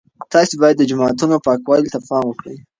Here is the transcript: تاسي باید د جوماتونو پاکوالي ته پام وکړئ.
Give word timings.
تاسي 0.33 0.55
باید 0.61 0.75
د 0.77 0.83
جوماتونو 0.89 1.43
پاکوالي 1.45 1.89
ته 1.93 1.99
پام 2.07 2.23
وکړئ. 2.27 2.57